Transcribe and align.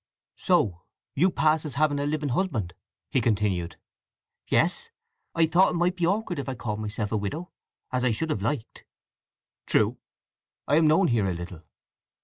"So 0.37 0.81
you 1.13 1.29
pass 1.29 1.63
as 1.63 1.75
having 1.75 1.99
a 1.99 2.07
living 2.07 2.29
husband," 2.29 2.73
he 3.11 3.21
continued. 3.21 3.75
"Yes. 4.47 4.89
I 5.35 5.45
thought 5.45 5.73
it 5.75 5.77
might 5.77 5.95
be 5.95 6.07
awkward 6.07 6.39
if 6.39 6.49
I 6.49 6.55
called 6.55 6.79
myself 6.79 7.11
a 7.11 7.17
widow, 7.17 7.51
as 7.91 8.03
I 8.03 8.09
should 8.09 8.31
have 8.31 8.41
liked." 8.41 8.83
"True. 9.67 9.99
I 10.67 10.77
am 10.77 10.87
known 10.87 11.09
here 11.09 11.27
a 11.27 11.33
little." 11.35 11.65